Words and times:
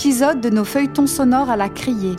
épisode 0.00 0.40
de 0.40 0.48
nos 0.48 0.64
feuilletons 0.64 1.06
sonores 1.06 1.50
à 1.50 1.58
la 1.58 1.68
criée. 1.68 2.16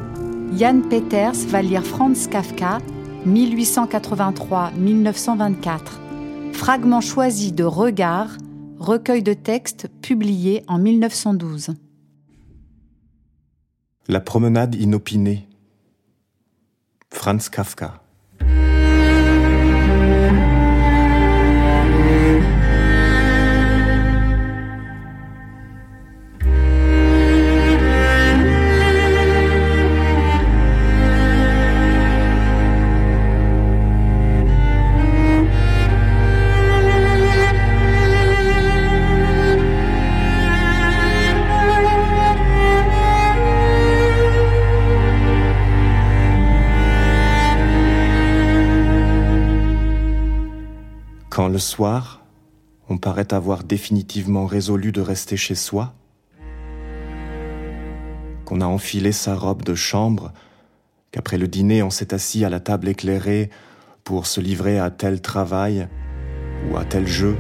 Yann 0.53 0.87
Peters 0.87 1.33
va 1.47 1.63
lire 1.63 1.83
Franz 1.83 2.29
Kafka, 2.29 2.77
1883-1924. 3.25 5.79
Fragment 6.53 7.01
choisi 7.01 7.51
de 7.51 7.63
Regard, 7.63 8.37
recueil 8.77 9.23
de 9.23 9.33
textes 9.33 9.87
publié 10.03 10.63
en 10.67 10.77
1912. 10.77 11.73
La 14.07 14.19
promenade 14.19 14.75
inopinée. 14.75 15.47
Franz 17.09 17.49
Kafka. 17.49 18.03
Soir, 51.61 52.21
on 52.89 52.97
paraît 52.97 53.33
avoir 53.33 53.63
définitivement 53.63 54.45
résolu 54.45 54.91
de 54.91 54.99
rester 54.99 55.37
chez 55.37 55.55
soi, 55.55 55.93
qu'on 58.43 58.59
a 58.59 58.65
enfilé 58.65 59.13
sa 59.13 59.35
robe 59.35 59.63
de 59.63 59.75
chambre, 59.75 60.33
qu'après 61.11 61.37
le 61.37 61.47
dîner 61.47 61.83
on 61.83 61.89
s'est 61.89 62.13
assis 62.13 62.43
à 62.43 62.49
la 62.49 62.59
table 62.59 62.89
éclairée 62.89 63.49
pour 64.03 64.27
se 64.27 64.41
livrer 64.41 64.77
à 64.77 64.89
tel 64.89 65.21
travail 65.21 65.87
ou 66.69 66.75
à 66.75 66.83
tel 66.83 67.07
jeu, 67.07 67.37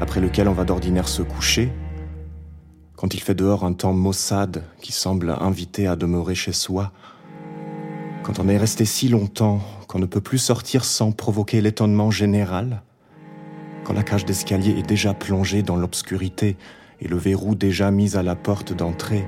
après 0.00 0.20
lequel 0.20 0.48
on 0.48 0.52
va 0.52 0.64
d'ordinaire 0.64 1.08
se 1.08 1.22
coucher, 1.22 1.72
quand 2.96 3.14
il 3.14 3.20
fait 3.20 3.34
dehors 3.34 3.64
un 3.64 3.72
temps 3.72 3.94
maussade 3.94 4.62
qui 4.82 4.92
semble 4.92 5.30
inviter 5.40 5.86
à 5.86 5.96
demeurer 5.96 6.34
chez 6.34 6.52
soi, 6.52 6.92
quand 8.22 8.38
on 8.38 8.48
est 8.48 8.58
resté 8.58 8.84
si 8.84 9.08
longtemps 9.08 9.62
qu'on 9.88 9.98
ne 9.98 10.06
peut 10.06 10.20
plus 10.20 10.38
sortir 10.38 10.84
sans 10.84 11.12
provoquer 11.12 11.62
l'étonnement 11.62 12.10
général, 12.10 12.82
quand 13.84 13.92
la 13.92 14.02
cage 14.02 14.24
d'escalier 14.24 14.78
est 14.78 14.86
déjà 14.86 15.14
plongée 15.14 15.62
dans 15.62 15.76
l'obscurité 15.76 16.56
et 17.00 17.08
le 17.08 17.16
verrou 17.16 17.54
déjà 17.54 17.90
mis 17.90 18.16
à 18.16 18.22
la 18.22 18.34
porte 18.34 18.72
d'entrée. 18.72 19.26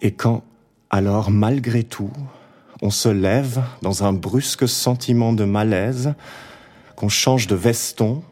Et 0.00 0.12
quand, 0.12 0.42
alors, 0.88 1.30
malgré 1.30 1.82
tout, 1.82 2.10
on 2.82 2.90
se 2.90 3.08
lève 3.08 3.62
dans 3.82 4.04
un 4.04 4.12
brusque 4.12 4.66
sentiment 4.66 5.32
de 5.32 5.44
malaise, 5.44 6.14
qu'on 6.96 7.08
change 7.08 7.46
de 7.46 7.54
veston, 7.54 8.22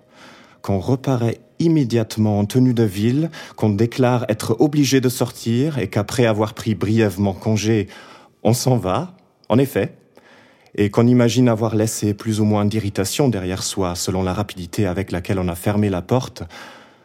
qu'on 0.62 0.78
reparaît 0.78 1.40
immédiatement 1.58 2.38
en 2.38 2.44
tenue 2.44 2.74
de 2.74 2.84
ville, 2.84 3.30
qu'on 3.56 3.70
déclare 3.70 4.24
être 4.28 4.56
obligé 4.60 5.00
de 5.00 5.08
sortir 5.08 5.78
et 5.78 5.88
qu'après 5.88 6.26
avoir 6.26 6.54
pris 6.54 6.74
brièvement 6.74 7.32
congé, 7.32 7.88
on 8.42 8.52
s'en 8.52 8.76
va, 8.76 9.14
en 9.48 9.58
effet, 9.58 9.94
et 10.78 10.90
qu'on 10.90 11.08
imagine 11.08 11.48
avoir 11.48 11.74
laissé 11.74 12.14
plus 12.14 12.40
ou 12.40 12.44
moins 12.44 12.64
d'irritation 12.64 13.28
derrière 13.28 13.64
soi 13.64 13.96
selon 13.96 14.22
la 14.22 14.32
rapidité 14.32 14.86
avec 14.86 15.10
laquelle 15.10 15.40
on 15.40 15.48
a 15.48 15.56
fermé 15.56 15.90
la 15.90 16.02
porte, 16.02 16.44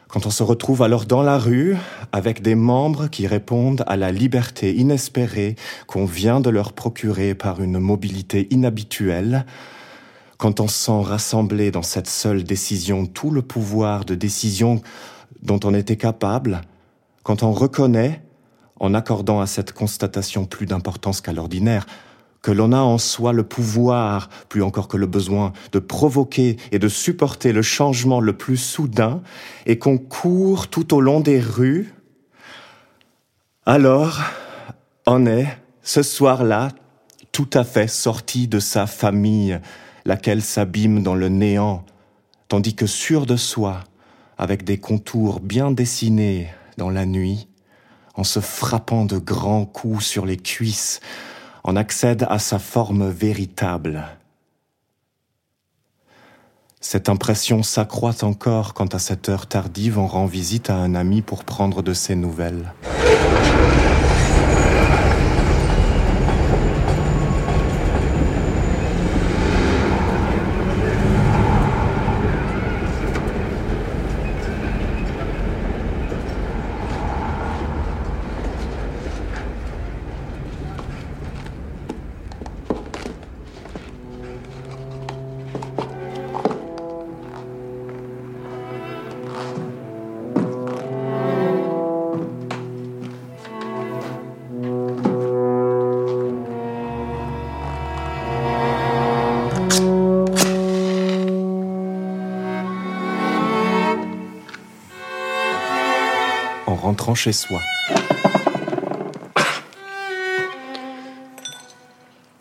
quand 0.07 0.28
on 0.28 0.29
se 0.29 0.44
retrouve 0.44 0.84
alors 0.84 1.06
dans 1.06 1.23
la 1.23 1.39
rue 1.39 1.75
avec 2.12 2.44
des 2.44 2.53
membres 2.53 3.07
qui 3.07 3.25
répondent 3.25 3.83
à 3.88 3.97
la 3.97 4.12
liberté 4.12 4.75
inespérée 4.75 5.56
qu'on 5.88 6.06
vient 6.06 6.39
de 6.39 6.51
leur 6.51 6.73
procurer 6.73 7.33
par 7.33 7.63
une 7.63 7.79
mobilité 7.79 8.47
inhabituelle, 8.51 9.44
quand 10.38 10.59
on 10.59 10.67
sent 10.67 11.01
rassembler 11.01 11.72
dans 11.72 11.81
cette 11.81 12.07
seule 12.07 12.44
décision 12.44 13.07
tout 13.07 13.31
le 13.31 13.41
pouvoir 13.41 14.06
de 14.06 14.13
décision 14.13 14.83
dont 15.41 15.59
on 15.63 15.73
était 15.73 15.97
capable, 15.97 16.62
quand 17.23 17.41
on 17.41 17.51
reconnaît, 17.51 18.22
en 18.79 18.94
accordant 18.94 19.41
à 19.41 19.47
cette 19.47 19.72
constatation 19.72 20.45
plus 20.45 20.67
d'importance 20.67 21.22
qu'à 21.22 21.33
l'ordinaire, 21.33 21.88
que 22.44 22.52
l'on 22.52 22.74
a 22.74 22.81
en 22.81 23.00
soi 23.00 23.31
le 23.34 23.44
pouvoir, 23.44 24.30
plus 24.50 24.62
encore 24.62 24.90
que 24.90 24.98
le 24.98 25.08
besoin, 25.08 25.54
de 25.72 25.80
provoquer 25.80 26.58
et 26.72 26.78
de 26.78 26.90
supporter 26.90 27.54
le 27.54 27.62
changement 27.64 28.20
le 28.20 28.34
plus 28.34 28.58
soudain, 28.58 29.24
et 29.66 29.80
qu'on 29.80 29.98
court 29.98 30.68
tout 30.68 30.94
au 30.94 31.02
long 31.02 31.22
des 31.22 31.40
rues, 31.40 31.94
alors 33.66 34.20
on 35.08 35.26
est, 35.26 35.48
ce 35.84 36.04
soir-là, 36.04 36.70
tout 37.31 37.50
à 37.54 37.64
fait 37.64 37.88
sorti 37.88 38.50
de 38.50 38.60
sa 38.60 38.88
famille, 38.88 39.60
laquelle 40.04 40.42
s'abîme 40.42 41.02
dans 41.02 41.16
le 41.16 41.30
néant, 41.30 41.86
tandis 42.50 42.75
que 42.75 42.86
sûr 42.86 43.25
de 43.25 43.38
soi, 43.38 43.86
avec 44.38 44.66
des 44.66 44.80
contours 44.80 45.40
bien 45.40 45.72
dessinés 45.72 46.50
dans 46.78 46.90
la 46.90 47.06
nuit, 47.06 47.48
en 48.16 48.25
se 48.25 48.42
frappant 48.42 49.06
de 49.06 49.18
grands 49.18 49.66
coups 49.66 50.06
sur 50.06 50.25
les 50.25 50.38
cuisses, 50.38 51.00
on 51.63 51.75
accède 51.75 52.25
à 52.29 52.40
sa 52.40 52.59
forme 52.59 53.09
véritable. 53.09 54.06
Cette 56.81 57.07
impression 57.07 57.63
s'accroît 57.63 58.24
encore 58.24 58.74
quand 58.74 58.94
à 58.94 59.00
cette 59.00 59.29
heure 59.29 59.47
tardive 59.47 59.97
on 59.97 60.07
rend 60.07 60.25
visite 60.25 60.69
à 60.69 60.75
un 60.75 60.96
ami 60.96 61.22
pour 61.22 61.46
prendre 61.46 61.81
de 61.81 61.94
ses 61.94 62.16
nouvelles. 62.16 62.74
En 106.68 106.75
rentrant 106.75 107.16
chez 107.16 107.34
soi. 107.34 107.59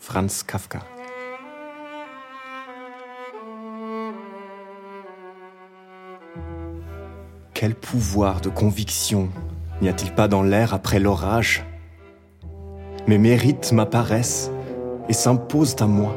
Franz 0.01 0.45
Kafka. 0.47 0.81
Quel 7.55 7.75
pouvoir 7.75 8.41
de 8.41 8.49
conviction 8.49 9.29
n'y 9.81 9.89
a-t-il 9.89 10.13
pas 10.13 10.29
dans 10.29 10.43
l'air 10.43 10.75
après 10.75 10.99
l'orage? 10.99 11.65
Mes 13.07 13.19
mérites 13.19 13.73
m'apparaissent 13.73 14.51
et 15.09 15.13
s'imposent 15.13 15.77
à 15.81 15.87
moi. 15.87 16.15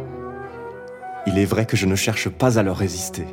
Il 1.28 1.40
est 1.40 1.46
vrai 1.46 1.66
que 1.66 1.78
je 1.78 1.86
ne 1.86 1.96
cherche 1.96 2.30
pas 2.30 2.60
à 2.60 2.64
leur 2.64 2.78
résister. 2.78 3.26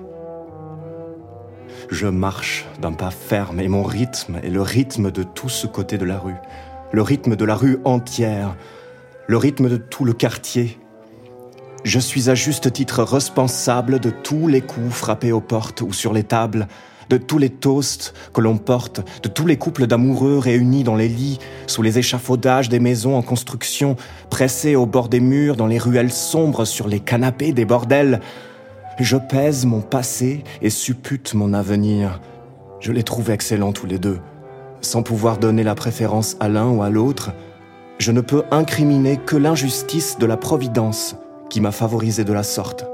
Je 1.92 2.06
marche 2.06 2.64
d'un 2.80 2.92
pas 2.92 3.10
ferme 3.10 3.60
et 3.60 3.68
mon 3.68 3.82
rythme 3.82 4.40
est 4.42 4.48
le 4.48 4.62
rythme 4.62 5.10
de 5.10 5.22
tout 5.22 5.50
ce 5.50 5.66
côté 5.66 5.98
de 5.98 6.06
la 6.06 6.18
rue, 6.18 6.36
le 6.90 7.02
rythme 7.02 7.36
de 7.36 7.44
la 7.44 7.54
rue 7.54 7.80
entière, 7.84 8.56
le 9.26 9.36
rythme 9.36 9.68
de 9.68 9.76
tout 9.76 10.06
le 10.06 10.14
quartier. 10.14 10.78
Je 11.84 11.98
suis 11.98 12.30
à 12.30 12.34
juste 12.34 12.72
titre 12.72 13.02
responsable 13.02 14.00
de 14.00 14.08
tous 14.08 14.48
les 14.48 14.62
coups 14.62 14.90
frappés 14.90 15.32
aux 15.32 15.42
portes 15.42 15.82
ou 15.82 15.92
sur 15.92 16.14
les 16.14 16.24
tables, 16.24 16.66
de 17.10 17.18
tous 17.18 17.36
les 17.36 17.50
toasts 17.50 18.14
que 18.32 18.40
l'on 18.40 18.56
porte, 18.56 19.02
de 19.22 19.28
tous 19.28 19.46
les 19.46 19.58
couples 19.58 19.86
d'amoureux 19.86 20.38
réunis 20.38 20.84
dans 20.84 20.96
les 20.96 21.08
lits, 21.08 21.40
sous 21.66 21.82
les 21.82 21.98
échafaudages 21.98 22.70
des 22.70 22.80
maisons 22.80 23.18
en 23.18 23.22
construction, 23.22 23.96
pressés 24.30 24.76
au 24.76 24.86
bord 24.86 25.10
des 25.10 25.20
murs, 25.20 25.56
dans 25.56 25.66
les 25.66 25.78
ruelles 25.78 26.10
sombres, 26.10 26.64
sur 26.64 26.88
les 26.88 27.00
canapés 27.00 27.52
des 27.52 27.66
bordels. 27.66 28.20
Je 28.98 29.16
pèse 29.16 29.64
mon 29.64 29.80
passé 29.80 30.44
et 30.60 30.70
suppute 30.70 31.34
mon 31.34 31.54
avenir. 31.54 32.20
Je 32.80 32.92
les 32.92 33.02
trouve 33.02 33.30
excellents 33.30 33.72
tous 33.72 33.86
les 33.86 33.98
deux. 33.98 34.20
Sans 34.82 35.02
pouvoir 35.02 35.38
donner 35.38 35.62
la 35.62 35.74
préférence 35.74 36.36
à 36.40 36.48
l'un 36.48 36.68
ou 36.68 36.82
à 36.82 36.90
l'autre, 36.90 37.32
je 37.98 38.12
ne 38.12 38.20
peux 38.20 38.42
incriminer 38.50 39.16
que 39.16 39.36
l'injustice 39.36 40.18
de 40.18 40.26
la 40.26 40.36
Providence 40.36 41.16
qui 41.48 41.60
m'a 41.60 41.72
favorisé 41.72 42.24
de 42.24 42.32
la 42.32 42.42
sorte. 42.42 42.84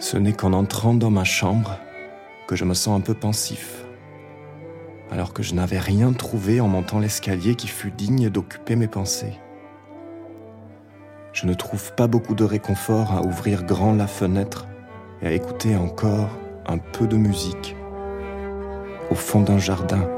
Ce 0.00 0.16
n'est 0.16 0.32
qu'en 0.32 0.52
entrant 0.52 0.94
dans 0.94 1.10
ma 1.10 1.24
chambre 1.24 1.78
que 2.46 2.56
je 2.56 2.64
me 2.64 2.74
sens 2.74 2.98
un 2.98 3.00
peu 3.00 3.14
pensif, 3.14 3.84
alors 5.10 5.32
que 5.32 5.42
je 5.42 5.54
n'avais 5.54 5.78
rien 5.78 6.12
trouvé 6.12 6.60
en 6.60 6.68
montant 6.68 6.98
l'escalier 6.98 7.54
qui 7.54 7.68
fût 7.68 7.90
digne 7.90 8.28
d'occuper 8.30 8.76
mes 8.76 8.88
pensées. 8.88 9.38
Je 11.32 11.46
ne 11.46 11.54
trouve 11.54 11.92
pas 11.94 12.06
beaucoup 12.06 12.34
de 12.34 12.44
réconfort 12.44 13.12
à 13.12 13.22
ouvrir 13.22 13.64
grand 13.64 13.94
la 13.94 14.06
fenêtre 14.06 14.66
et 15.20 15.26
à 15.26 15.32
écouter 15.32 15.76
encore 15.76 16.30
un 16.66 16.78
peu 16.78 17.06
de 17.06 17.16
musique 17.16 17.76
au 19.10 19.14
fond 19.14 19.40
d'un 19.40 19.58
jardin. 19.58 20.08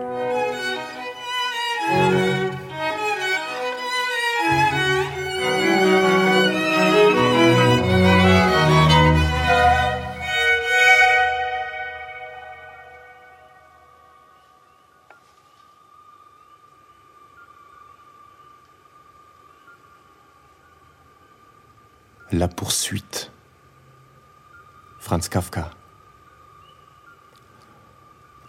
Franz 25.06 25.28
Kafka. 25.30 25.70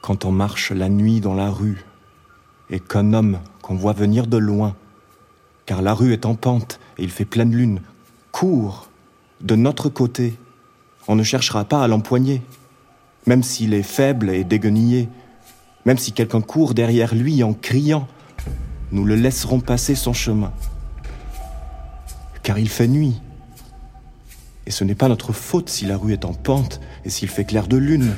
Quand 0.01 0.25
on 0.25 0.31
marche 0.31 0.71
la 0.71 0.89
nuit 0.89 1.21
dans 1.21 1.35
la 1.35 1.51
rue 1.51 1.85
et 2.71 2.79
qu'un 2.79 3.13
homme 3.13 3.37
qu'on 3.61 3.75
voit 3.75 3.93
venir 3.93 4.25
de 4.25 4.37
loin, 4.37 4.75
car 5.67 5.83
la 5.83 5.93
rue 5.93 6.13
est 6.13 6.25
en 6.25 6.33
pente 6.33 6.79
et 6.97 7.03
il 7.03 7.11
fait 7.11 7.25
pleine 7.25 7.53
lune, 7.53 7.81
court 8.31 8.89
de 9.39 9.55
notre 9.55 9.87
côté, 9.89 10.35
on 11.07 11.15
ne 11.15 11.21
cherchera 11.21 11.63
pas 11.63 11.83
à 11.83 11.87
l'empoigner, 11.87 12.41
même 13.27 13.43
s'il 13.43 13.75
est 13.75 13.83
faible 13.83 14.31
et 14.31 14.43
déguenillé, 14.43 15.09
même 15.85 15.99
si 15.99 16.11
quelqu'un 16.11 16.41
court 16.41 16.73
derrière 16.73 17.13
lui 17.13 17.43
en 17.43 17.53
criant, 17.53 18.07
nous 18.91 19.05
le 19.05 19.13
laisserons 19.13 19.59
passer 19.59 19.93
son 19.93 20.13
chemin. 20.13 20.51
Car 22.41 22.57
il 22.57 22.67
fait 22.67 22.87
nuit 22.87 23.21
et 24.67 24.71
ce 24.71 24.83
n'est 24.83 24.95
pas 24.95 25.07
notre 25.07 25.31
faute 25.31 25.69
si 25.69 25.85
la 25.85 25.95
rue 25.95 26.11
est 26.11 26.25
en 26.25 26.33
pente 26.33 26.81
et 27.05 27.09
s'il 27.09 27.29
fait 27.29 27.45
clair 27.45 27.67
de 27.67 27.77
lune. 27.77 28.11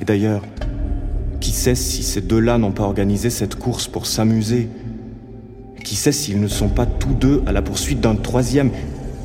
Et 0.00 0.04
d'ailleurs, 0.06 0.42
qui 1.40 1.50
sait 1.50 1.74
si 1.74 2.02
ces 2.02 2.22
deux-là 2.22 2.56
n'ont 2.56 2.72
pas 2.72 2.84
organisé 2.84 3.28
cette 3.28 3.54
course 3.54 3.86
pour 3.86 4.06
s'amuser? 4.06 4.66
Qui 5.84 5.94
sait 5.94 6.10
s'ils 6.10 6.40
ne 6.40 6.48
sont 6.48 6.70
pas 6.70 6.86
tous 6.86 7.12
deux 7.12 7.42
à 7.44 7.52
la 7.52 7.60
poursuite 7.60 8.00
d'un 8.00 8.16
troisième? 8.16 8.70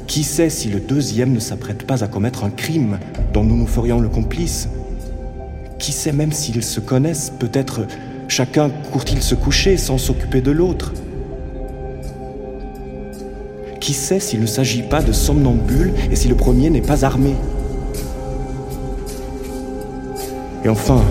Qui 0.05 0.23
sait 0.23 0.49
si 0.49 0.67
le 0.67 0.81
deuxième 0.81 1.31
ne 1.31 1.39
s'apprête 1.39 1.87
pas 1.87 2.03
à 2.03 2.09
commettre 2.09 2.43
un 2.43 2.49
crime 2.49 2.99
dont 3.33 3.45
nous 3.45 3.55
nous 3.55 3.67
ferions 3.67 4.01
le 4.01 4.09
complice? 4.09 4.67
Qui 5.79 5.93
sait 5.93 6.11
même 6.11 6.33
s'ils 6.33 6.61
se 6.61 6.81
connaissent? 6.81 7.31
Peut-être 7.39 7.87
chacun 8.27 8.69
court-il 8.69 9.21
se 9.21 9.33
coucher 9.33 9.77
sans 9.77 9.97
s'occuper 9.97 10.41
de 10.41 10.51
l'autre? 10.51 10.91
Qui 13.79 13.93
sait 13.93 14.19
s'il 14.19 14.41
ne 14.41 14.45
s'agit 14.45 14.83
pas 14.83 15.01
de 15.01 15.11
somnambules 15.11 15.93
et 16.11 16.15
si 16.15 16.27
le 16.27 16.35
premier 16.35 16.69
n'est 16.69 16.81
pas 16.81 17.05
armé? 17.05 17.35
Et 20.63 20.69
enfin, 20.69 21.01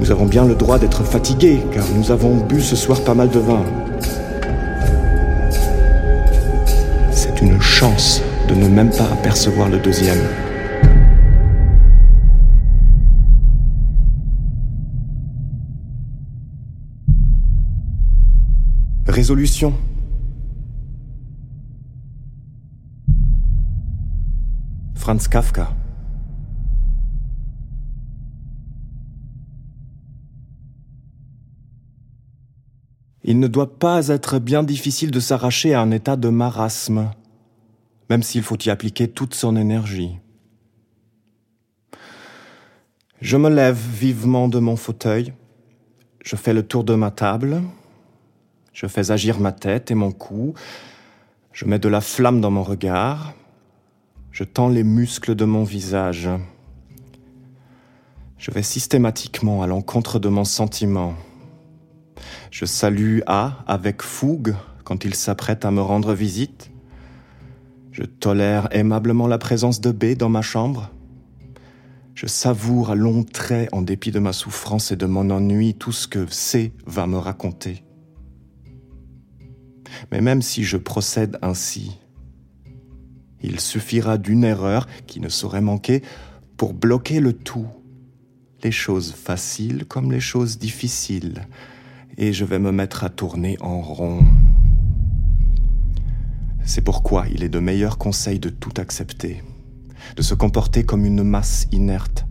nous 0.00 0.10
avons 0.10 0.26
bien 0.26 0.44
le 0.44 0.54
droit 0.54 0.78
d'être 0.78 1.02
fatigués, 1.02 1.60
car 1.72 1.84
nous 1.96 2.10
avons 2.10 2.36
bu 2.36 2.60
ce 2.60 2.76
soir 2.76 3.00
pas 3.00 3.14
mal 3.14 3.28
de 3.28 3.40
vin. 3.40 3.62
C'est 7.10 7.42
une 7.42 7.60
chance 7.60 8.22
de 8.48 8.54
ne 8.54 8.68
même 8.68 8.90
pas 8.90 9.08
apercevoir 9.12 9.68
le 9.68 9.78
deuxième. 9.78 10.20
Résolution 19.08 19.72
Franz 25.06 25.28
Kafka. 25.28 25.68
Il 33.22 33.38
ne 33.38 33.46
doit 33.46 33.78
pas 33.78 34.08
être 34.08 34.40
bien 34.40 34.64
difficile 34.64 35.12
de 35.12 35.20
s'arracher 35.20 35.74
à 35.74 35.80
un 35.80 35.92
état 35.92 36.16
de 36.16 36.28
marasme, 36.28 37.12
même 38.10 38.24
s'il 38.24 38.42
faut 38.42 38.58
y 38.58 38.68
appliquer 38.68 39.06
toute 39.06 39.34
son 39.34 39.54
énergie. 39.54 40.18
Je 43.20 43.36
me 43.36 43.48
lève 43.48 43.78
vivement 43.78 44.48
de 44.48 44.58
mon 44.58 44.74
fauteuil, 44.74 45.32
je 46.24 46.34
fais 46.34 46.52
le 46.52 46.66
tour 46.66 46.82
de 46.82 46.96
ma 46.96 47.12
table, 47.12 47.62
je 48.72 48.88
fais 48.88 49.12
agir 49.12 49.38
ma 49.38 49.52
tête 49.52 49.92
et 49.92 49.94
mon 49.94 50.10
cou, 50.10 50.54
je 51.52 51.64
mets 51.64 51.78
de 51.78 51.88
la 51.88 52.00
flamme 52.00 52.40
dans 52.40 52.50
mon 52.50 52.64
regard, 52.64 53.34
je 54.36 54.44
tends 54.44 54.68
les 54.68 54.84
muscles 54.84 55.34
de 55.34 55.46
mon 55.46 55.64
visage. 55.64 56.28
Je 58.36 58.50
vais 58.50 58.62
systématiquement 58.62 59.62
à 59.62 59.66
l'encontre 59.66 60.18
de 60.18 60.28
mon 60.28 60.44
sentiment. 60.44 61.14
Je 62.50 62.66
salue 62.66 63.20
A 63.26 63.64
avec 63.66 64.02
fougue 64.02 64.54
quand 64.84 65.06
il 65.06 65.14
s'apprête 65.14 65.64
à 65.64 65.70
me 65.70 65.80
rendre 65.80 66.12
visite. 66.12 66.70
Je 67.92 68.02
tolère 68.02 68.68
aimablement 68.72 69.26
la 69.26 69.38
présence 69.38 69.80
de 69.80 69.90
B 69.90 70.18
dans 70.18 70.28
ma 70.28 70.42
chambre. 70.42 70.90
Je 72.14 72.26
savoure 72.26 72.90
à 72.90 72.94
longs 72.94 73.24
traits, 73.24 73.70
en 73.72 73.80
dépit 73.80 74.10
de 74.10 74.18
ma 74.18 74.34
souffrance 74.34 74.92
et 74.92 74.96
de 74.96 75.06
mon 75.06 75.30
ennui, 75.30 75.72
tout 75.72 75.92
ce 75.92 76.06
que 76.06 76.26
C 76.30 76.74
va 76.84 77.06
me 77.06 77.16
raconter. 77.16 77.84
Mais 80.12 80.20
même 80.20 80.42
si 80.42 80.62
je 80.62 80.76
procède 80.76 81.38
ainsi, 81.40 81.98
il 83.46 83.60
suffira 83.60 84.18
d'une 84.18 84.44
erreur 84.44 84.86
qui 85.06 85.20
ne 85.20 85.28
saurait 85.28 85.60
manquer 85.60 86.02
pour 86.56 86.74
bloquer 86.74 87.20
le 87.20 87.32
tout, 87.32 87.68
les 88.64 88.72
choses 88.72 89.12
faciles 89.12 89.84
comme 89.86 90.10
les 90.10 90.20
choses 90.20 90.58
difficiles, 90.58 91.46
et 92.18 92.32
je 92.32 92.44
vais 92.44 92.58
me 92.58 92.72
mettre 92.72 93.04
à 93.04 93.08
tourner 93.08 93.56
en 93.60 93.80
rond. 93.80 94.24
C'est 96.64 96.80
pourquoi 96.82 97.26
il 97.32 97.44
est 97.44 97.48
de 97.48 97.60
meilleurs 97.60 97.98
conseils 97.98 98.40
de 98.40 98.48
tout 98.48 98.72
accepter, 98.78 99.44
de 100.16 100.22
se 100.22 100.34
comporter 100.34 100.82
comme 100.82 101.06
une 101.06 101.22
masse 101.22 101.68
inerte, 101.70 102.26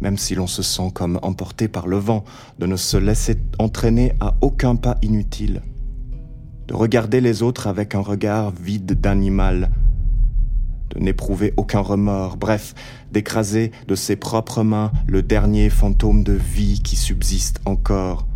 même 0.00 0.18
si 0.18 0.34
l'on 0.34 0.48
se 0.48 0.62
sent 0.62 0.90
comme 0.94 1.20
emporté 1.22 1.68
par 1.68 1.86
le 1.86 1.98
vent, 1.98 2.24
de 2.58 2.66
ne 2.66 2.76
se 2.76 2.96
laisser 2.96 3.36
entraîner 3.60 4.14
à 4.20 4.36
aucun 4.40 4.74
pas 4.74 4.98
inutile, 5.02 5.62
de 6.66 6.74
regarder 6.74 7.20
les 7.20 7.42
autres 7.42 7.68
avec 7.68 7.94
un 7.94 8.00
regard 8.00 8.50
vide 8.50 9.00
d'animal, 9.00 9.70
de 10.90 11.00
n'éprouver 11.00 11.54
aucun 11.56 11.80
remords, 11.80 12.36
bref, 12.36 12.74
d'écraser 13.12 13.72
de 13.86 13.94
ses 13.94 14.16
propres 14.16 14.62
mains 14.62 14.92
le 15.06 15.22
dernier 15.22 15.70
fantôme 15.70 16.24
de 16.24 16.32
vie 16.32 16.80
qui 16.82 16.96
subsiste 16.96 17.60
encore, 17.64 18.26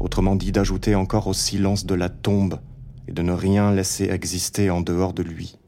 autrement 0.00 0.36
dit 0.36 0.52
d'ajouter 0.52 0.94
encore 0.94 1.26
au 1.26 1.34
silence 1.34 1.86
de 1.86 1.94
la 1.94 2.08
tombe 2.08 2.60
et 3.08 3.12
de 3.12 3.22
ne 3.22 3.32
rien 3.32 3.72
laisser 3.72 4.04
exister 4.04 4.70
en 4.70 4.80
dehors 4.80 5.12
de 5.12 5.22
lui. 5.22 5.58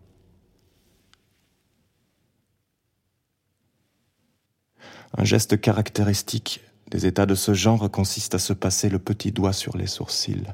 Un 5.16 5.24
geste 5.24 5.60
caractéristique 5.60 6.60
des 6.90 7.06
états 7.06 7.26
de 7.26 7.34
ce 7.34 7.54
genre 7.54 7.90
consiste 7.90 8.34
à 8.34 8.38
se 8.38 8.52
passer 8.52 8.88
le 8.88 8.98
petit 8.98 9.32
doigt 9.32 9.52
sur 9.52 9.76
les 9.76 9.86
sourcils. 9.86 10.46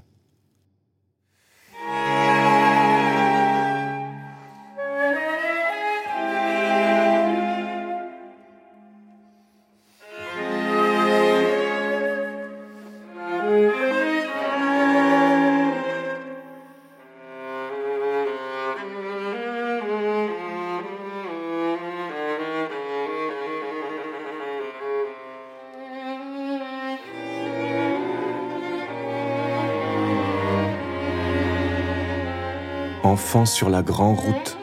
Enfant 33.16 33.46
sur 33.46 33.70
la 33.70 33.82
grande 33.82 34.18
route. 34.18 34.58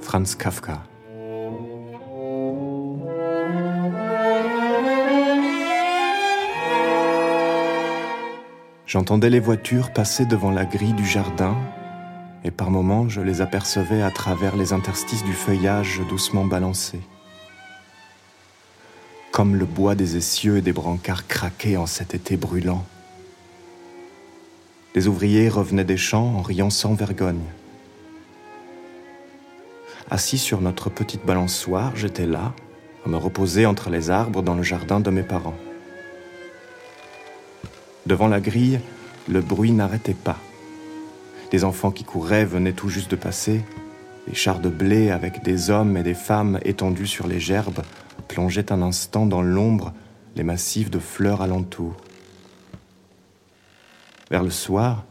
Franz 0.00 0.36
Kafka. 0.38 0.84
J'entendais 8.86 9.30
les 9.30 9.40
voitures 9.40 9.92
passer 9.92 10.26
devant 10.26 10.52
la 10.52 10.64
grille 10.64 10.92
du 10.92 11.04
jardin, 11.04 11.56
et 12.44 12.52
par 12.52 12.70
moments 12.70 13.08
je 13.08 13.20
les 13.20 13.40
apercevais 13.40 14.02
à 14.02 14.12
travers 14.12 14.54
les 14.54 14.72
interstices 14.72 15.24
du 15.24 15.32
feuillage 15.32 16.02
doucement 16.08 16.44
balancé. 16.44 17.00
Comme 19.32 19.54
le 19.54 19.64
bois 19.64 19.94
des 19.94 20.16
essieux 20.16 20.56
et 20.56 20.60
des 20.60 20.72
brancards 20.72 21.28
craquait 21.28 21.76
en 21.76 21.86
cet 21.86 22.14
été 22.14 22.36
brûlant. 22.36 22.84
Les 24.94 25.06
ouvriers 25.06 25.48
revenaient 25.48 25.84
des 25.84 25.96
champs 25.96 26.34
en 26.36 26.42
riant 26.42 26.70
sans 26.70 26.94
vergogne. 26.94 27.44
Assis 30.10 30.38
sur 30.38 30.60
notre 30.60 30.90
petite 30.90 31.24
balançoire, 31.24 31.94
j'étais 31.94 32.26
là, 32.26 32.52
à 33.06 33.08
me 33.08 33.16
reposer 33.16 33.66
entre 33.66 33.88
les 33.88 34.10
arbres 34.10 34.42
dans 34.42 34.56
le 34.56 34.64
jardin 34.64 34.98
de 34.98 35.10
mes 35.10 35.22
parents. 35.22 35.56
Devant 38.06 38.26
la 38.26 38.40
grille, 38.40 38.80
le 39.28 39.40
bruit 39.40 39.70
n'arrêtait 39.70 40.14
pas. 40.14 40.38
Des 41.52 41.62
enfants 41.62 41.92
qui 41.92 42.02
couraient 42.02 42.44
venaient 42.44 42.72
tout 42.72 42.88
juste 42.88 43.12
de 43.12 43.16
passer. 43.16 43.62
Des 44.26 44.34
chars 44.34 44.58
de 44.58 44.68
blé 44.68 45.10
avec 45.10 45.44
des 45.44 45.70
hommes 45.70 45.96
et 45.96 46.02
des 46.02 46.14
femmes 46.14 46.58
étendus 46.64 47.06
sur 47.06 47.28
les 47.28 47.38
gerbes 47.38 47.82
plongeaient 48.30 48.70
un 48.70 48.80
instant 48.80 49.26
dans 49.26 49.42
l'ombre 49.42 49.92
les 50.36 50.44
massifs 50.44 50.88
de 50.88 51.00
fleurs 51.00 51.42
alentour. 51.42 51.96
Vers 54.30 54.44
le 54.44 54.50
soir, 54.50 55.04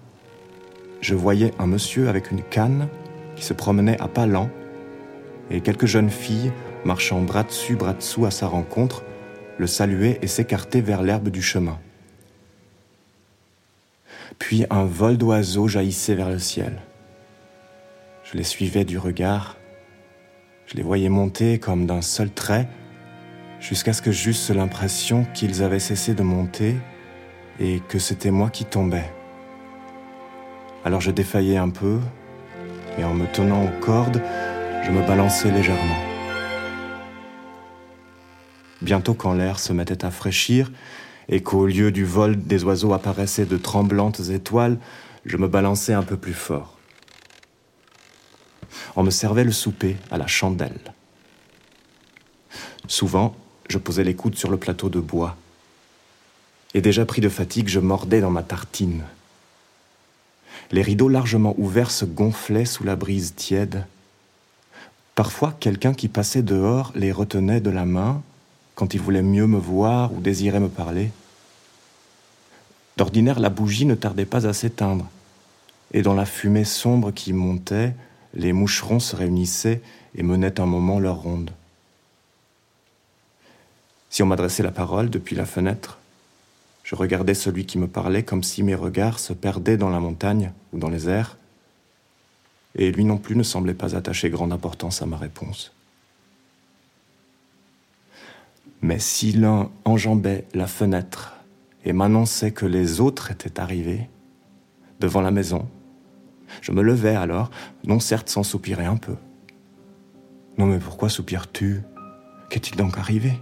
je 1.02 1.16
voyais 1.16 1.54
un 1.60 1.68
monsieur 1.68 2.08
avec 2.08 2.32
une 2.32 2.42
canne 2.42 2.88
qui 3.36 3.44
se 3.44 3.54
promenait 3.54 4.00
à 4.00 4.08
pas 4.08 4.26
lents 4.26 4.50
et 5.52 5.60
quelques 5.60 5.86
jeunes 5.86 6.10
filles 6.10 6.54
marchant 6.86 7.22
bras 7.22 7.44
dessus 7.44 7.76
bras 7.76 7.94
dessous 7.94 8.26
à 8.26 8.32
sa 8.32 8.48
rencontre 8.48 9.04
le 9.58 9.68
saluaient 9.68 10.20
et 10.22 10.28
s'écartaient 10.28 10.80
vers 10.80 11.02
l'herbe 11.02 11.28
du 11.28 11.42
chemin. 11.42 11.78
Puis 14.38 14.66
un 14.70 14.86
vol 14.86 15.18
d'oiseaux 15.18 15.68
jaillissait 15.68 16.16
vers 16.16 16.30
le 16.30 16.40
ciel. 16.40 16.82
Je 18.24 18.38
les 18.38 18.46
suivais 18.46 18.86
du 18.86 18.98
regard, 18.98 19.58
je 20.68 20.78
les 20.78 20.84
voyais 20.84 21.10
monter 21.10 21.60
comme 21.60 21.86
d'un 21.86 22.02
seul 22.02 22.30
trait, 22.30 22.70
jusqu'à 23.60 23.94
ce 23.94 24.02
que 24.02 24.12
j'eusse 24.12 24.50
l'impression 24.50 25.26
qu'ils 25.34 25.64
avaient 25.64 25.80
cessé 25.80 26.14
de 26.14 26.24
monter 26.24 26.76
et 27.60 27.82
que 27.88 28.00
c'était 28.00 28.32
moi 28.32 28.50
qui 28.50 28.66
tombais. 28.66 29.12
Alors 30.86 31.02
je 31.02 31.12
défaillais 31.12 31.58
un 31.58 31.70
peu, 31.70 32.00
et 32.98 33.04
en 33.04 33.14
me 33.14 33.28
tenant 33.28 33.66
aux 33.66 33.80
cordes, 33.82 34.22
je 34.84 34.92
me 34.92 35.06
balançais 35.06 35.52
légèrement. 35.52 36.00
Bientôt 38.82 39.14
quand 39.14 39.34
l'air 39.34 39.60
se 39.60 39.74
mettait 39.74 40.06
à 40.06 40.12
fraîchir, 40.12 40.72
et 41.28 41.44
qu'au 41.44 41.68
lieu 41.68 41.92
du 41.92 42.06
vol 42.06 42.38
des 42.38 42.64
oiseaux 42.64 42.94
apparaissaient 42.94 43.46
de 43.46 43.58
tremblantes 43.58 44.22
étoiles, 44.30 44.80
je 45.26 45.38
me 45.38 45.48
balançais 45.48 45.94
un 45.94 46.02
peu 46.02 46.18
plus 46.18 46.34
fort. 46.34 46.78
On 48.96 49.04
me 49.04 49.12
servait 49.12 49.44
le 49.44 49.52
souper 49.52 49.98
à 50.10 50.18
la 50.18 50.28
chandelle. 50.28 50.94
Souvent, 52.88 53.36
je 53.70 53.78
posais 53.78 54.04
les 54.04 54.16
coudes 54.16 54.36
sur 54.36 54.50
le 54.50 54.58
plateau 54.58 54.90
de 54.90 55.00
bois 55.00 55.38
et 56.74 56.82
déjà 56.82 57.06
pris 57.06 57.22
de 57.22 57.30
fatigue, 57.30 57.68
je 57.68 57.80
mordais 57.80 58.22
dans 58.22 58.30
ma 58.30 58.44
tartine. 58.44 59.04
Les 60.72 60.82
rideaux 60.82 61.10
largement 61.10 61.56
ouverts 61.58 61.92
se 61.92 62.06
gonflaient 62.06 62.66
sous 62.66 62.84
la 62.84 62.96
brise 62.96 63.34
tiède. 63.36 63.86
Parfois, 65.16 65.56
quelqu'un 65.60 65.94
qui 65.94 66.08
passait 66.08 66.44
dehors 66.44 66.92
les 66.96 67.12
retenait 67.12 67.62
de 67.62 67.72
la 67.72 67.86
main 67.86 68.22
quand 68.76 68.94
il 68.94 69.02
voulait 69.02 69.24
mieux 69.24 69.48
me 69.48 69.58
voir 69.58 70.14
ou 70.14 70.22
désirait 70.22 70.60
me 70.60 70.70
parler. 70.70 71.12
D'ordinaire, 72.98 73.40
la 73.40 73.50
bougie 73.50 73.86
ne 73.86 73.96
tardait 73.96 74.26
pas 74.26 74.46
à 74.46 74.54
s'éteindre, 74.54 75.10
et 75.94 76.02
dans 76.02 76.14
la 76.14 76.26
fumée 76.26 76.66
sombre 76.66 77.12
qui 77.12 77.34
montait, 77.34 77.94
les 78.34 78.54
moucherons 78.54 79.00
se 79.00 79.16
réunissaient 79.16 79.82
et 80.16 80.24
menaient 80.24 80.60
un 80.60 80.66
moment 80.66 81.00
leur 81.00 81.16
ronde. 81.16 81.52
Si 84.10 84.24
on 84.24 84.26
m'adressait 84.26 84.64
la 84.64 84.72
parole 84.72 85.10
depuis 85.10 85.36
la 85.36 85.46
fenêtre, 85.46 86.00
je 86.84 86.96
regardais 86.96 87.36
celui 87.36 87.66
qui 87.66 87.78
me 87.78 87.88
parlait 87.88 88.24
comme 88.24 88.42
si 88.42 88.64
mes 88.64 88.76
regards 88.76 89.20
se 89.20 89.34
perdaient 89.34 89.78
dans 89.78 89.90
la 89.90 90.00
montagne 90.00 90.52
ou 90.74 90.80
dans 90.80 90.90
les 90.90 91.08
airs, 91.08 91.38
et 92.76 92.92
lui 92.92 93.06
non 93.06 93.18
plus 93.18 93.36
ne 93.36 93.44
semblait 93.44 93.74
pas 93.74 93.96
attacher 93.96 94.30
grande 94.30 94.52
importance 94.52 95.02
à 95.02 95.06
ma 95.06 95.18
réponse. 95.18 95.72
Mais 98.82 99.00
si 99.00 99.34
l'un 99.34 99.70
enjambait 99.86 100.46
la 100.54 100.68
fenêtre 100.68 101.36
et 101.86 101.94
m'annonçait 101.94 102.52
que 102.52 102.66
les 102.66 103.02
autres 103.02 103.32
étaient 103.32 103.60
arrivés, 103.60 104.10
devant 105.00 105.22
la 105.22 105.32
maison, 105.32 105.68
je 106.62 106.72
me 106.72 106.82
levais 106.82 107.16
alors, 107.16 107.52
non 107.84 108.00
certes 108.00 108.30
sans 108.30 108.44
soupirer 108.44 108.86
un 108.86 108.98
peu. 108.98 109.16
Non 110.58 110.66
mais 110.66 110.80
pourquoi 110.80 111.10
soupires-tu? 111.10 111.82
Qu'est-il 112.50 112.76
donc 112.76 112.98
arrivé? 112.98 113.34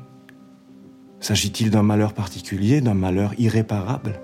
S'agit-il 1.19 1.71
d'un 1.71 1.83
malheur 1.83 2.13
particulier, 2.13 2.81
d'un 2.81 2.93
malheur 2.93 3.33
irréparable? 3.38 4.19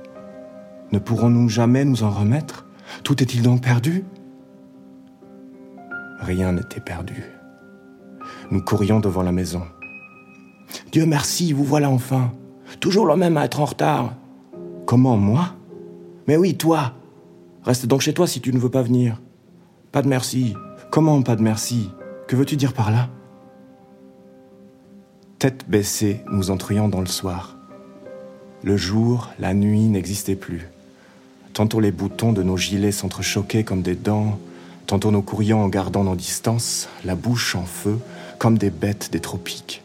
Ne 0.92 1.00
pourrons-nous 1.00 1.50
jamais 1.50 1.86
nous 1.86 2.04
en 2.04 2.12
remettre? 2.12 2.66
Tout 3.04 3.22
est-il 3.22 3.42
donc 3.42 3.64
perdu? 3.64 4.06
Rien 6.20 6.54
n'était 6.54 6.80
perdu. 6.80 7.24
Nous 8.52 8.62
courions 8.62 9.00
devant 9.00 9.24
la 9.24 9.32
maison. 9.32 9.64
Dieu 10.92 11.06
merci, 11.06 11.52
vous 11.52 11.64
voilà 11.64 11.90
enfin. 11.90 12.32
Toujours 12.80 13.06
le 13.06 13.16
même 13.16 13.38
à 13.38 13.46
être 13.46 13.60
en 13.60 13.66
retard. 13.66 14.14
Comment, 14.86 15.18
moi? 15.18 15.56
Mais 16.28 16.38
oui, 16.38 16.56
toi. 16.56 16.94
Reste 17.64 17.86
donc 17.86 18.02
chez 18.02 18.14
toi 18.14 18.28
si 18.28 18.42
tu 18.42 18.54
ne 18.54 18.60
veux 18.60 18.70
pas 18.70 18.82
venir. 18.82 19.22
Pas 19.92 20.02
de 20.02 20.08
merci. 20.08 20.54
Comment 20.92 21.22
pas 21.22 21.36
de 21.36 21.42
merci? 21.42 21.90
Que 22.28 22.36
veux-tu 22.36 22.56
dire 22.56 22.74
par 22.74 22.92
là? 22.92 23.10
Tête 25.44 25.66
baissée, 25.68 26.22
nous 26.32 26.52
entrions 26.52 26.88
dans 26.88 27.02
le 27.02 27.06
soir. 27.06 27.58
Le 28.64 28.78
jour, 28.78 29.28
la 29.40 29.54
nuit 29.54 29.90
n'existaient 29.90 30.38
plus. 30.38 30.70
Tantôt 31.52 31.82
les 31.82 31.92
boutons 31.92 32.32
de 32.32 32.44
nos 32.44 32.56
gilets 32.56 32.94
s'entrechoquaient 32.94 33.66
comme 33.66 33.82
des 33.82 33.96
dents, 33.96 34.40
tantôt 34.88 35.12
nous 35.12 35.22
courions 35.22 35.62
en 35.62 35.68
gardant 35.68 36.06
nos 36.06 36.16
distances, 36.16 36.88
la 37.04 37.16
bouche 37.16 37.58
en 37.58 37.66
feu, 37.66 38.00
comme 38.40 38.58
des 38.58 38.70
bêtes 38.70 39.10
des 39.12 39.20
tropiques. 39.20 39.84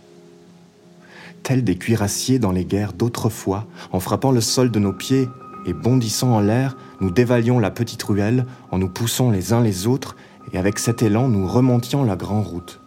Tels 1.42 1.64
des 1.64 1.76
cuirassiers 1.76 2.38
dans 2.38 2.52
les 2.52 2.64
guerres 2.64 2.92
d'autrefois, 2.92 3.66
en 3.90 3.98
frappant 3.98 4.30
le 4.30 4.40
sol 4.40 4.70
de 4.70 4.78
nos 4.78 4.92
pieds 4.92 5.28
et 5.66 5.72
bondissant 5.72 6.36
en 6.36 6.40
l'air, 6.40 6.76
nous 7.00 7.10
dévalions 7.10 7.58
la 7.58 7.72
petite 7.72 8.04
ruelle 8.04 8.46
en 8.70 8.78
nous 8.78 8.88
poussant 8.88 9.32
les 9.32 9.52
uns 9.52 9.60
les 9.60 9.88
autres, 9.88 10.14
et 10.52 10.58
avec 10.58 10.78
cet 10.78 11.02
élan 11.02 11.26
nous 11.26 11.48
remontions 11.48 12.04
la 12.04 12.14
grande 12.14 12.46
route. 12.46 12.80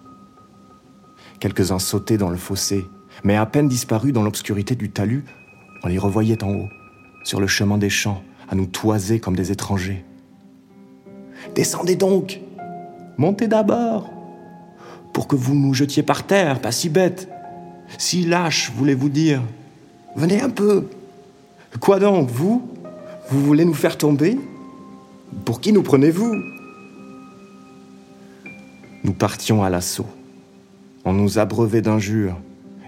Quelques-uns 1.42 1.80
sautaient 1.80 2.20
dans 2.20 2.30
le 2.30 2.38
fossé, 2.38 2.86
mais 3.24 3.36
à 3.36 3.48
peine 3.48 3.68
disparus 3.68 4.14
dans 4.14 4.22
l'obscurité 4.22 4.76
du 4.76 4.92
talus, 4.92 5.26
on 5.84 5.88
les 5.88 5.98
revoyait 5.98 6.44
en 6.44 6.54
haut, 6.54 6.70
sur 7.24 7.42
le 7.42 7.48
chemin 7.48 7.80
des 7.80 7.90
champs, 7.90 8.22
à 8.48 8.54
nous 8.54 8.68
toiser 8.68 9.20
comme 9.20 9.36
des 9.36 9.52
étrangers. 9.52 10.06
Descendez 11.56 11.96
donc! 11.96 12.40
Montez 13.18 13.48
d'abord! 13.48 14.08
Pour 15.14 15.28
que 15.28 15.36
vous 15.36 15.56
nous 15.56 15.74
jetiez 15.74 16.04
par 16.04 16.28
terre, 16.28 16.62
pas 16.62 16.72
si 16.72 16.90
bête. 16.90 17.28
Si 17.98 18.24
lâche, 18.24 18.72
voulez-vous 18.76 19.10
dire. 19.10 19.42
Venez 20.16 20.42
un 20.42 20.50
peu. 20.52 20.86
Quoi 21.80 21.98
donc, 21.98 22.30
vous? 22.30 22.70
Vous 23.32 23.44
voulez 23.44 23.66
nous 23.66 23.74
faire 23.74 23.98
tomber? 23.98 24.38
Pour 25.44 25.60
qui 25.60 25.74
nous 25.74 25.82
prenez-vous? 25.82 26.36
Nous 29.04 29.14
partions 29.14 29.64
à 29.64 29.72
l'assaut. 29.72 30.06
On 31.04 31.14
nous 31.14 31.40
abreuvait 31.40 31.82
d'injures, 31.82 32.40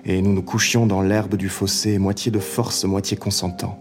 et 0.06 0.22
nous 0.22 0.34
nous 0.34 0.44
couchions 0.44 0.86
dans 0.86 1.02
l'herbe 1.02 1.36
du 1.36 1.50
fossé, 1.50 1.98
moitié 1.98 2.32
de 2.32 2.40
force, 2.40 2.86
moitié 2.86 3.18
consentant. 3.18 3.80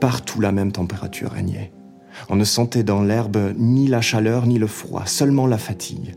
Partout 0.00 0.40
la 0.40 0.52
même 0.52 0.72
température 0.72 1.30
régnait. 1.30 1.72
On 2.28 2.36
ne 2.36 2.44
sentait 2.44 2.82
dans 2.82 3.02
l'herbe 3.02 3.54
ni 3.56 3.86
la 3.86 4.00
chaleur 4.00 4.46
ni 4.46 4.58
le 4.58 4.66
froid, 4.66 5.06
seulement 5.06 5.46
la 5.46 5.58
fatigue. 5.58 6.16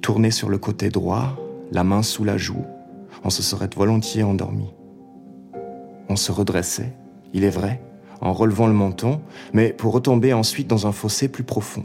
Tourné 0.00 0.30
sur 0.30 0.48
le 0.48 0.58
côté 0.58 0.88
droit, 0.88 1.36
la 1.70 1.84
main 1.84 2.02
sous 2.02 2.24
la 2.24 2.36
joue, 2.36 2.64
on 3.24 3.30
se 3.30 3.42
serait 3.42 3.70
volontiers 3.74 4.22
endormi. 4.22 4.74
On 6.08 6.16
se 6.16 6.32
redressait, 6.32 6.92
il 7.32 7.44
est 7.44 7.50
vrai, 7.50 7.80
en 8.20 8.32
relevant 8.32 8.66
le 8.66 8.72
menton, 8.72 9.20
mais 9.52 9.72
pour 9.72 9.92
retomber 9.92 10.32
ensuite 10.32 10.68
dans 10.68 10.86
un 10.86 10.92
fossé 10.92 11.28
plus 11.28 11.44
profond. 11.44 11.84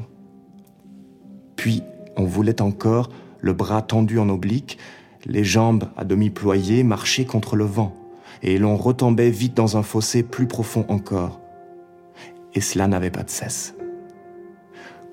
Puis 1.55 1.83
on 2.17 2.25
voulait 2.25 2.61
encore 2.61 3.09
le 3.41 3.53
bras 3.53 3.81
tendu 3.81 4.19
en 4.19 4.29
oblique, 4.29 4.77
les 5.25 5.43
jambes 5.43 5.85
à 5.97 6.05
demi 6.05 6.29
ployées, 6.29 6.83
marcher 6.83 7.25
contre 7.25 7.55
le 7.55 7.65
vent, 7.65 7.95
et 8.41 8.57
l'on 8.57 8.77
retombait 8.77 9.29
vite 9.29 9.55
dans 9.55 9.77
un 9.77 9.83
fossé 9.83 10.23
plus 10.23 10.47
profond 10.47 10.85
encore. 10.87 11.39
Et 12.53 12.61
cela 12.61 12.87
n'avait 12.87 13.11
pas 13.11 13.23
de 13.23 13.29
cesse. 13.29 13.75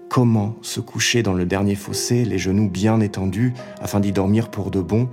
Comment 0.08 0.56
se 0.62 0.80
coucher 0.80 1.22
dans 1.22 1.34
le 1.34 1.44
dernier 1.44 1.74
fossé, 1.74 2.24
les 2.24 2.38
genoux 2.38 2.68
bien 2.68 3.00
étendus, 3.00 3.52
afin 3.80 4.00
d'y 4.00 4.12
dormir 4.12 4.50
pour 4.50 4.70
de 4.70 4.80
bon, 4.80 5.08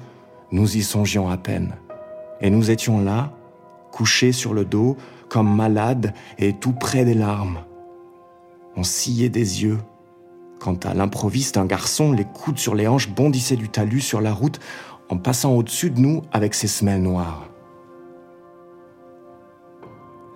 nous 0.52 0.78
y 0.78 0.84
songions 0.84 1.30
à 1.30 1.38
peine. 1.38 1.74
Et 2.40 2.50
nous 2.50 2.72
étions 2.72 3.02
là, 3.02 3.34
couchés 3.92 4.32
sur 4.32 4.54
le 4.54 4.64
dos, 4.64 4.96
comme 5.30 5.54
malades 5.54 6.14
et 6.38 6.54
tout 6.54 6.72
près 6.74 7.04
des 7.04 7.14
larmes. 7.14 7.60
On 8.78 8.84
sciait 8.84 9.30
des 9.30 9.64
yeux. 9.64 9.80
Quant 10.60 10.78
à 10.84 10.94
l'improviste, 10.94 11.58
un 11.58 11.66
garçon, 11.66 12.12
les 12.12 12.26
coudes 12.26 12.58
sur 12.58 12.76
les 12.76 12.88
hanches, 12.88 13.10
bondissait 13.10 13.56
du 13.56 13.70
talus 13.70 14.02
sur 14.02 14.22
la 14.22 14.34
route 14.34 14.60
en 15.10 15.18
passant 15.18 15.54
au-dessus 15.54 15.92
de 15.92 16.00
nous 16.00 16.24
avec 16.32 16.54
ses 16.54 16.68
semelles 16.68 17.02
noires. 17.02 17.48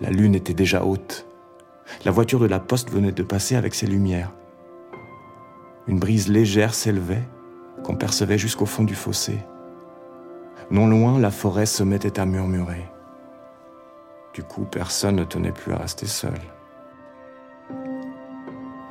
La 0.01 0.09
lune 0.09 0.35
était 0.35 0.53
déjà 0.53 0.85
haute. 0.85 1.25
La 2.05 2.11
voiture 2.11 2.39
de 2.39 2.45
la 2.45 2.59
poste 2.59 2.91
venait 2.91 3.11
de 3.11 3.23
passer 3.23 3.55
avec 3.55 3.73
ses 3.73 3.87
lumières. 3.87 4.31
Une 5.87 5.99
brise 5.99 6.29
légère 6.29 6.73
s'élevait, 6.73 7.27
qu'on 7.83 7.95
percevait 7.95 8.37
jusqu'au 8.37 8.65
fond 8.65 8.83
du 8.83 8.95
fossé. 8.95 9.39
Non 10.71 10.87
loin, 10.87 11.19
la 11.19 11.31
forêt 11.31 11.65
se 11.65 11.83
mettait 11.83 12.19
à 12.19 12.25
murmurer. 12.25 12.85
Du 14.33 14.43
coup, 14.43 14.65
personne 14.65 15.15
ne 15.15 15.23
tenait 15.23 15.51
plus 15.51 15.73
à 15.73 15.77
rester 15.77 16.05
seul. 16.05 16.39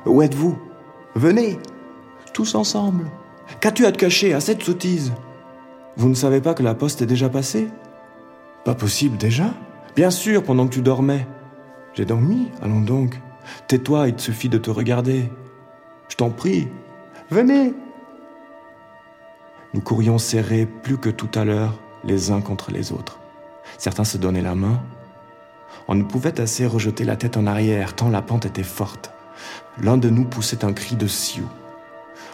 Où 0.05 0.21
êtes-vous? 0.21 0.57
Venez 1.15 1.57
Tous 2.33 2.55
ensemble 2.55 3.05
Qu'as-tu 3.59 3.85
à 3.85 3.91
te 3.91 3.97
cacher 3.97 4.33
à 4.33 4.39
cette 4.39 4.63
sottise? 4.63 5.11
Vous 5.97 6.07
ne 6.07 6.13
savez 6.13 6.39
pas 6.39 6.53
que 6.53 6.63
la 6.63 6.75
poste 6.75 7.01
est 7.01 7.07
déjà 7.07 7.29
passée? 7.29 7.67
Pas 8.63 8.75
possible 8.75 9.17
déjà? 9.17 9.53
Bien 9.95 10.11
sûr, 10.11 10.43
pendant 10.43 10.67
que 10.67 10.73
tu 10.73 10.81
dormais. 10.81 11.27
J'ai 11.95 12.05
dormi, 12.05 12.51
allons 12.61 12.81
donc. 12.81 13.19
Tais-toi, 13.67 14.07
il 14.07 14.15
te 14.15 14.21
suffit 14.21 14.49
de 14.49 14.59
te 14.59 14.69
regarder. 14.69 15.29
Je 16.09 16.15
t'en 16.15 16.29
prie. 16.29 16.67
Venez 17.31 17.73
Nous 19.73 19.81
courions 19.81 20.19
serrés 20.19 20.67
plus 20.67 20.97
que 20.97 21.09
tout 21.09 21.31
à 21.33 21.43
l'heure, 21.43 21.73
les 22.03 22.31
uns 22.31 22.41
contre 22.41 22.71
les 22.71 22.91
autres. 22.91 23.19
Certains 23.77 24.03
se 24.03 24.17
donnaient 24.17 24.41
la 24.41 24.55
main. 24.55 24.81
On 25.87 25.95
ne 25.95 26.03
pouvait 26.03 26.39
assez 26.39 26.67
rejeter 26.67 27.03
la 27.03 27.15
tête 27.15 27.35
en 27.35 27.47
arrière, 27.47 27.95
tant 27.95 28.09
la 28.09 28.21
pente 28.21 28.45
était 28.45 28.63
forte. 28.63 29.11
L'un 29.81 29.97
de 29.97 30.09
nous 30.09 30.25
poussait 30.25 30.65
un 30.65 30.73
cri 30.73 30.95
de 30.95 31.07
Sioux. 31.07 31.49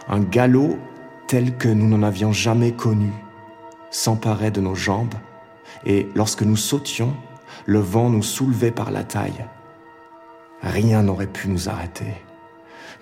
Un 0.08 0.20
galop 0.20 0.78
tel 1.26 1.56
que 1.56 1.68
nous 1.68 1.88
n'en 1.88 2.02
avions 2.02 2.32
jamais 2.32 2.72
connu 2.72 3.12
s'emparait 3.90 4.50
de 4.50 4.60
nos 4.60 4.74
jambes, 4.74 5.14
et 5.84 6.08
lorsque 6.14 6.42
nous 6.42 6.56
sautions, 6.56 7.14
le 7.64 7.78
vent 7.78 8.10
nous 8.10 8.22
soulevait 8.22 8.70
par 8.70 8.90
la 8.90 9.04
taille. 9.04 9.46
Rien 10.62 11.02
n'aurait 11.02 11.26
pu 11.26 11.48
nous 11.48 11.68
arrêter. 11.68 12.22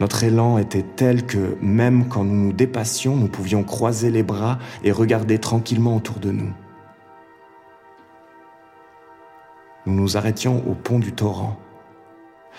Notre 0.00 0.24
élan 0.24 0.58
était 0.58 0.82
tel 0.82 1.24
que 1.24 1.56
même 1.60 2.08
quand 2.08 2.24
nous 2.24 2.34
nous 2.34 2.52
dépassions, 2.52 3.16
nous 3.16 3.28
pouvions 3.28 3.62
croiser 3.62 4.10
les 4.10 4.22
bras 4.22 4.58
et 4.82 4.92
regarder 4.92 5.38
tranquillement 5.38 5.96
autour 5.96 6.18
de 6.18 6.30
nous. 6.30 6.52
Nous 9.86 9.94
nous 9.94 10.16
arrêtions 10.16 10.68
au 10.68 10.74
pont 10.74 10.98
du 10.98 11.12
torrent. 11.12 11.56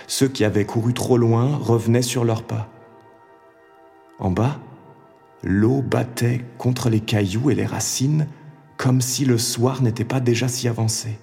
Ceux 0.07 0.27
qui 0.27 0.43
avaient 0.43 0.65
couru 0.65 0.93
trop 0.93 1.17
loin 1.17 1.57
revenaient 1.57 2.01
sur 2.01 2.25
leurs 2.25 2.43
pas. 2.43 2.69
En 4.19 4.31
bas, 4.31 4.59
l'eau 5.43 5.81
battait 5.81 6.43
contre 6.57 6.89
les 6.89 7.01
cailloux 7.01 7.49
et 7.49 7.55
les 7.55 7.65
racines 7.65 8.27
comme 8.77 9.01
si 9.01 9.25
le 9.25 9.37
soir 9.37 9.81
n'était 9.81 10.05
pas 10.05 10.19
déjà 10.19 10.47
si 10.47 10.67
avancé 10.67 11.17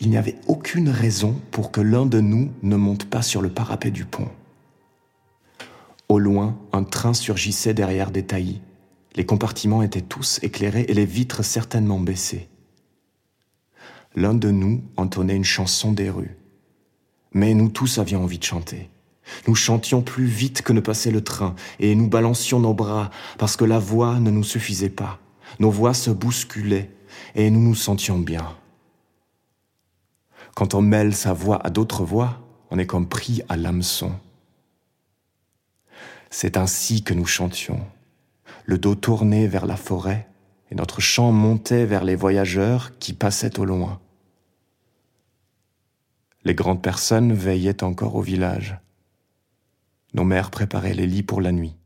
il 0.00 0.08
n'y 0.08 0.16
avait 0.16 0.36
aucune 0.46 0.88
raison 0.88 1.38
pour 1.50 1.70
que 1.70 1.82
l'un 1.82 2.06
de 2.06 2.20
nous 2.20 2.50
ne 2.62 2.76
monte 2.76 3.04
pas 3.04 3.22
sur 3.22 3.42
le 3.42 3.50
parapet 3.50 3.90
du 3.90 4.06
pont. 4.06 4.28
Au 6.08 6.18
loin, 6.18 6.58
un 6.72 6.84
train 6.84 7.14
surgissait 7.14 7.74
derrière 7.74 8.10
des 8.10 8.24
taillis. 8.24 8.62
Les 9.14 9.26
compartiments 9.26 9.82
étaient 9.82 10.00
tous 10.00 10.40
éclairés 10.42 10.86
et 10.88 10.94
les 10.94 11.04
vitres 11.04 11.44
certainement 11.44 12.00
baissées. 12.00 12.48
L'un 14.16 14.34
de 14.34 14.50
nous 14.50 14.82
entonnait 14.96 15.36
une 15.36 15.44
chanson 15.44 15.92
des 15.92 16.10
rues. 16.10 16.36
Mais 17.32 17.54
nous 17.54 17.68
tous 17.68 17.98
avions 17.98 18.22
envie 18.22 18.38
de 18.38 18.44
chanter. 18.44 18.90
Nous 19.46 19.54
chantions 19.54 20.02
plus 20.02 20.24
vite 20.24 20.62
que 20.62 20.72
ne 20.72 20.80
passait 20.80 21.10
le 21.10 21.22
train 21.22 21.54
et 21.78 21.94
nous 21.94 22.08
balancions 22.08 22.60
nos 22.60 22.74
bras 22.74 23.10
parce 23.38 23.56
que 23.56 23.64
la 23.64 23.78
voix 23.78 24.18
ne 24.18 24.30
nous 24.30 24.44
suffisait 24.44 24.90
pas. 24.90 25.18
Nos 25.58 25.70
voix 25.70 25.94
se 25.94 26.10
bousculaient 26.10 26.90
et 27.34 27.50
nous 27.50 27.60
nous 27.60 27.74
sentions 27.74 28.18
bien. 28.18 28.56
Quand 30.54 30.74
on 30.74 30.82
mêle 30.82 31.14
sa 31.14 31.32
voix 31.32 31.64
à 31.64 31.70
d'autres 31.70 32.04
voix, 32.04 32.40
on 32.70 32.78
est 32.78 32.86
comme 32.86 33.08
pris 33.08 33.42
à 33.48 33.56
l'hameçon. 33.56 34.12
C'est 36.30 36.56
ainsi 36.56 37.02
que 37.02 37.14
nous 37.14 37.26
chantions, 37.26 37.80
le 38.64 38.78
dos 38.78 38.94
tourné 38.94 39.48
vers 39.48 39.66
la 39.66 39.76
forêt, 39.76 40.28
et 40.70 40.76
notre 40.76 41.00
chant 41.00 41.32
montait 41.32 41.86
vers 41.86 42.04
les 42.04 42.14
voyageurs 42.14 42.98
qui 42.98 43.12
passaient 43.12 43.58
au 43.58 43.64
loin. 43.64 44.00
Les 46.44 46.54
grandes 46.54 46.82
personnes 46.82 47.34
veillaient 47.34 47.84
encore 47.84 48.16
au 48.16 48.22
village. 48.22 48.78
Nos 50.14 50.24
mères 50.24 50.50
préparaient 50.50 50.94
les 50.94 51.06
lits 51.06 51.22
pour 51.22 51.40
la 51.42 51.52
nuit. 51.52 51.76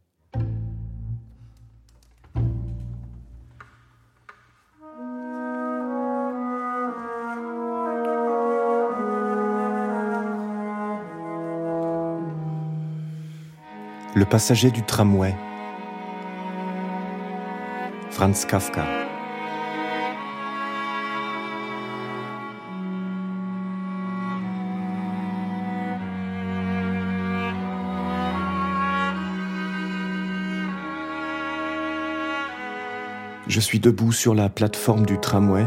Le 14.14 14.24
passager 14.24 14.70
du 14.70 14.84
tramway. 14.84 15.34
Franz 18.10 18.46
Kafka. 18.46 19.03
Je 33.54 33.60
suis 33.60 33.78
debout 33.78 34.10
sur 34.10 34.34
la 34.34 34.48
plateforme 34.48 35.06
du 35.06 35.20
tramway 35.20 35.64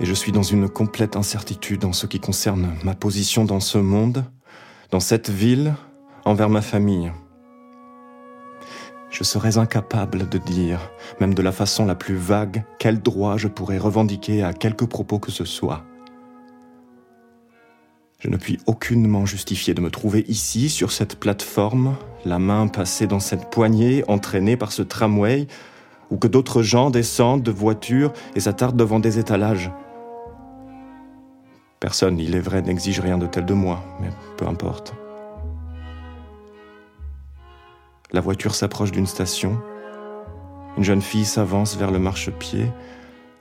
et 0.00 0.04
je 0.04 0.12
suis 0.12 0.32
dans 0.32 0.42
une 0.42 0.68
complète 0.68 1.14
incertitude 1.14 1.84
en 1.84 1.92
ce 1.92 2.08
qui 2.08 2.18
concerne 2.18 2.74
ma 2.82 2.96
position 2.96 3.44
dans 3.44 3.60
ce 3.60 3.78
monde, 3.78 4.24
dans 4.90 4.98
cette 4.98 5.30
ville 5.30 5.76
envers 6.24 6.48
ma 6.48 6.60
famille. 6.60 7.12
Je 9.08 9.22
serais 9.22 9.56
incapable 9.56 10.28
de 10.28 10.38
dire, 10.38 10.80
même 11.20 11.32
de 11.32 11.42
la 11.42 11.52
façon 11.52 11.86
la 11.86 11.94
plus 11.94 12.16
vague, 12.16 12.64
quel 12.80 13.00
droit 13.00 13.36
je 13.36 13.46
pourrais 13.46 13.78
revendiquer 13.78 14.42
à 14.42 14.52
quelque 14.52 14.84
propos 14.84 15.20
que 15.20 15.30
ce 15.30 15.44
soit. 15.44 15.84
Je 18.18 18.28
ne 18.28 18.36
puis 18.36 18.58
aucunement 18.66 19.26
justifier 19.26 19.74
de 19.74 19.80
me 19.80 19.90
trouver 19.90 20.24
ici, 20.26 20.70
sur 20.70 20.90
cette 20.90 21.20
plateforme, 21.20 21.94
la 22.24 22.40
main 22.40 22.66
passée 22.66 23.06
dans 23.06 23.20
cette 23.20 23.48
poignée, 23.48 24.02
entraînée 24.08 24.56
par 24.56 24.72
ce 24.72 24.82
tramway, 24.82 25.46
ou 26.12 26.18
que 26.18 26.28
d'autres 26.28 26.62
gens 26.62 26.90
descendent 26.90 27.42
de 27.42 27.50
voitures 27.50 28.12
et 28.36 28.40
s'attardent 28.40 28.76
devant 28.76 29.00
des 29.00 29.18
étalages. 29.18 29.72
Personne, 31.80 32.18
il 32.18 32.36
est 32.36 32.40
vrai, 32.40 32.60
n'exige 32.60 33.00
rien 33.00 33.16
de 33.16 33.26
tel 33.26 33.46
de 33.46 33.54
moi, 33.54 33.82
mais 33.98 34.10
peu 34.36 34.46
importe. 34.46 34.94
La 38.12 38.20
voiture 38.20 38.54
s'approche 38.54 38.92
d'une 38.92 39.06
station. 39.06 39.58
Une 40.76 40.84
jeune 40.84 41.00
fille 41.00 41.24
s'avance 41.24 41.76
vers 41.78 41.90
le 41.90 41.98
marchepied, 41.98 42.70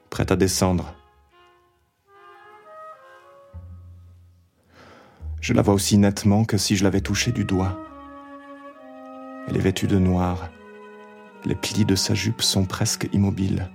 prête 0.10 0.32
à 0.32 0.38
descendre. 0.38 0.94
Je 5.42 5.54
la 5.54 5.62
vois 5.62 5.74
aussi 5.74 5.98
nettement 5.98 6.46
que 6.46 6.58
si 6.58 6.78
je 6.78 6.86
l'avais 6.86 7.02
touchée 7.02 7.34
du 7.34 7.44
doigt. 7.44 7.78
Elle 9.50 9.58
est 9.58 9.62
vêtue 9.62 9.88
de 9.88 10.00
noir. 10.00 10.50
Les 11.43 11.56
plis 11.56 11.86
de 11.86 11.95
sa 11.95 12.13
jupe 12.13 12.41
sont 12.41 12.65
presque 12.65 13.10
immobiles. 13.13 13.69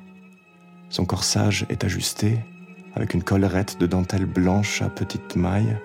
Son 0.89 1.05
corsage 1.05 1.67
est 1.69 1.83
ajusté 1.83 2.39
avec 2.95 3.13
une 3.13 3.25
collerette 3.25 3.79
de 3.79 3.87
dentelle 3.87 4.25
blanche 4.25 4.83
à 4.83 4.89
petites 4.89 5.35
mailles. 5.35 5.77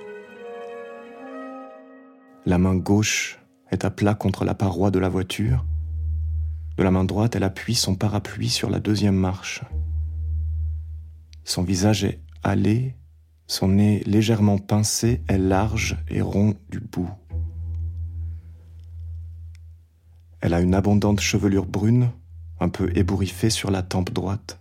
La 2.45 2.57
main 2.57 2.75
gauche 2.75 3.39
est 3.71 3.83
à 3.83 3.89
plat 3.89 4.13
contre 4.13 4.45
la 4.45 4.53
paroi 4.53 4.91
de 4.91 4.99
la 4.99 5.09
voiture. 5.09 5.65
De 6.77 6.83
la 6.83 6.91
main 6.91 7.03
droite, 7.03 7.35
elle 7.35 7.43
appuie 7.43 7.75
son 7.75 7.95
parapluie 7.95 8.49
sur 8.49 8.69
la 8.69 8.79
deuxième 8.79 9.15
marche. 9.15 9.61
Son 11.43 11.63
visage 11.63 12.03
est 12.03 12.21
hâlé, 12.45 12.95
son 13.47 13.69
nez 13.69 14.03
légèrement 14.05 14.57
pincé 14.59 15.21
est 15.27 15.37
large 15.37 15.97
et 16.09 16.21
rond 16.21 16.53
du 16.69 16.79
bout. 16.79 17.09
Elle 20.41 20.53
a 20.53 20.61
une 20.61 20.73
abondante 20.73 21.19
chevelure 21.19 21.65
brune, 21.65 22.11
un 22.59 22.69
peu 22.69 22.91
ébouriffée 22.95 23.49
sur 23.49 23.71
la 23.71 23.83
tempe 23.83 24.11
droite. 24.11 24.59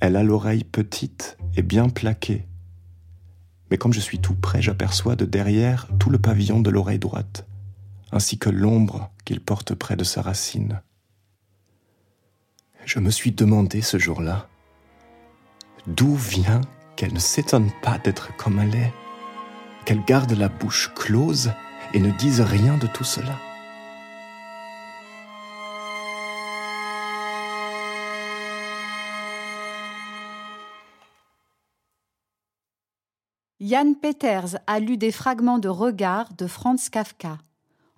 Elle 0.00 0.16
a 0.16 0.22
l'oreille 0.22 0.64
petite 0.64 1.36
et 1.54 1.62
bien 1.62 1.88
plaquée, 1.90 2.46
mais 3.70 3.78
comme 3.78 3.92
je 3.92 4.00
suis 4.00 4.18
tout 4.18 4.34
près, 4.34 4.60
j'aperçois 4.62 5.16
de 5.16 5.24
derrière 5.24 5.86
tout 5.98 6.10
le 6.10 6.18
pavillon 6.18 6.60
de 6.60 6.70
l'oreille 6.70 6.98
droite, 6.98 7.46
ainsi 8.10 8.38
que 8.38 8.50
l'ombre 8.50 9.10
qu'il 9.24 9.40
porte 9.40 9.74
près 9.74 9.96
de 9.96 10.04
sa 10.04 10.22
racine. 10.22 10.80
Je 12.84 12.98
me 12.98 13.10
suis 13.10 13.32
demandé 13.32 13.82
ce 13.82 13.98
jour-là, 13.98 14.48
d'où 15.86 16.16
vient 16.16 16.62
qu'elle 16.96 17.12
ne 17.12 17.18
s'étonne 17.18 17.70
pas 17.82 17.98
d'être 17.98 18.34
comme 18.36 18.58
elle 18.58 18.74
est, 18.74 18.92
qu'elle 19.84 20.04
garde 20.04 20.32
la 20.32 20.48
bouche 20.48 20.90
close 20.94 21.52
et 21.94 22.00
ne 22.00 22.10
dise 22.10 22.40
rien 22.40 22.76
de 22.78 22.86
tout 22.86 23.04
cela? 23.04 23.38
Jan 33.60 33.92
Peters 33.92 34.56
a 34.66 34.80
lu 34.80 34.96
des 34.96 35.12
fragments 35.12 35.58
de 35.58 35.68
Regard 35.68 36.32
de 36.32 36.46
Franz 36.46 36.88
Kafka. 36.90 37.36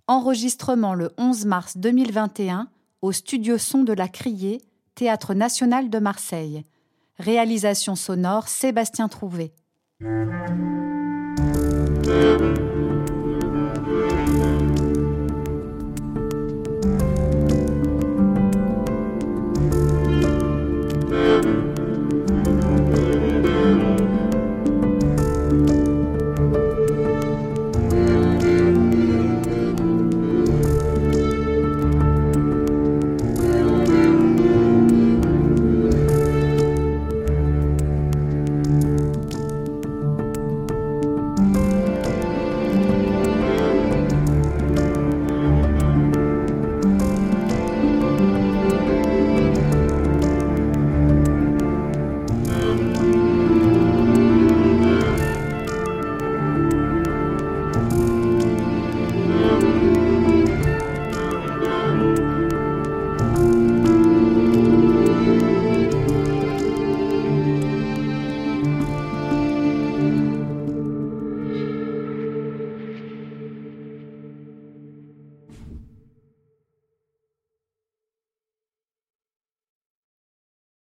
Enregistrement 0.08 0.92
le 0.94 1.12
11 1.18 1.46
mars 1.46 1.76
2021 1.76 2.66
au 3.00 3.12
studio 3.12 3.58
son 3.58 3.84
de 3.84 3.92
la 3.92 4.08
Criée, 4.08 4.60
Théâtre 4.96 5.34
national 5.34 5.88
de 5.88 6.00
Marseille. 6.00 6.64
Réalisation 7.16 7.94
sonore 7.94 8.48
Sébastien 8.48 9.06
Trouvé. 9.06 9.52